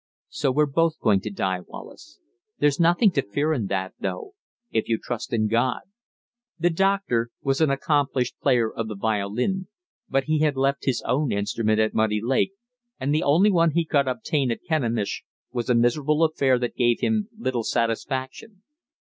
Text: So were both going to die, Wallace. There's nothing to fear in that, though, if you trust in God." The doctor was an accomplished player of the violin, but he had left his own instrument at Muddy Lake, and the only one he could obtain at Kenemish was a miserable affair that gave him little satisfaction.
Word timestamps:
So 0.29 0.51
were 0.51 0.65
both 0.65 0.99
going 0.99 1.21
to 1.21 1.29
die, 1.29 1.59
Wallace. 1.59 2.19
There's 2.57 2.79
nothing 2.79 3.11
to 3.11 3.21
fear 3.21 3.53
in 3.53 3.67
that, 3.67 3.93
though, 3.99 4.33
if 4.71 4.89
you 4.89 4.97
trust 4.97 5.31
in 5.31 5.47
God." 5.47 5.81
The 6.57 6.71
doctor 6.71 7.29
was 7.43 7.61
an 7.61 7.69
accomplished 7.69 8.39
player 8.41 8.73
of 8.73 8.87
the 8.87 8.95
violin, 8.95 9.67
but 10.09 10.23
he 10.23 10.39
had 10.39 10.57
left 10.57 10.85
his 10.85 11.03
own 11.05 11.31
instrument 11.31 11.79
at 11.79 11.93
Muddy 11.93 12.19
Lake, 12.19 12.53
and 12.99 13.13
the 13.13 13.21
only 13.21 13.51
one 13.51 13.73
he 13.75 13.85
could 13.85 14.07
obtain 14.07 14.49
at 14.49 14.63
Kenemish 14.67 15.21
was 15.51 15.69
a 15.69 15.75
miserable 15.75 16.23
affair 16.23 16.57
that 16.57 16.75
gave 16.75 17.01
him 17.01 17.29
little 17.37 17.63
satisfaction. 17.63 18.63